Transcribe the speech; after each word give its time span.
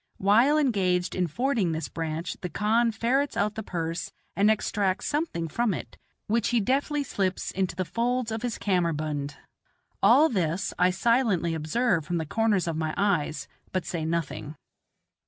While 0.17 0.57
engaged 0.57 1.13
in 1.13 1.27
fording 1.27 1.73
this 1.73 1.87
branch 1.87 2.35
the 2.41 2.49
khan 2.49 2.91
ferrets 2.91 3.37
out 3.37 3.53
the 3.53 3.61
purse 3.61 4.11
and 4.35 4.49
extracts 4.49 5.05
something 5.05 5.47
from 5.47 5.75
it, 5.75 5.95
which 6.25 6.47
he 6.49 6.59
deftly 6.59 7.03
slips 7.03 7.51
into 7.51 7.75
the 7.75 7.85
folds 7.85 8.31
of 8.31 8.41
his 8.41 8.57
kammerbund. 8.57 9.35
All 10.01 10.27
this 10.27 10.73
I 10.79 10.89
silently 10.89 11.53
observe 11.53 12.03
from 12.07 12.17
the 12.17 12.25
corners 12.25 12.67
of 12.67 12.75
my 12.75 12.95
eyes, 12.97 13.47
but 13.71 13.85
say 13.85 14.03
nothing. 14.03 14.55